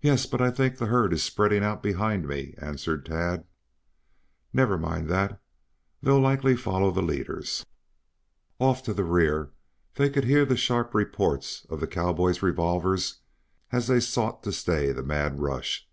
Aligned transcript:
"Yes. 0.00 0.26
But 0.26 0.40
I 0.40 0.52
think 0.52 0.78
the 0.78 0.86
herd 0.86 1.12
is 1.12 1.24
spreading 1.24 1.64
out 1.64 1.82
behind 1.82 2.28
me," 2.28 2.54
answered 2.58 3.04
Tad. 3.04 3.42
"Never 4.52 4.78
mind 4.78 5.08
that. 5.08 5.40
They'll 6.00 6.20
likely 6.20 6.54
follow 6.54 6.92
the 6.92 7.02
leaders." 7.02 7.66
Off 8.60 8.80
to 8.84 8.94
the 8.94 9.02
rear 9.02 9.50
they 9.96 10.08
could 10.08 10.26
hear 10.26 10.44
the 10.44 10.56
sharp 10.56 10.94
reports 10.94 11.66
of 11.68 11.80
the 11.80 11.88
cowboys' 11.88 12.42
revolvers 12.42 13.22
as 13.72 13.88
they 13.88 13.98
sought 13.98 14.44
to 14.44 14.52
stay 14.52 14.92
the 14.92 15.02
mad 15.02 15.40
rush. 15.40 15.88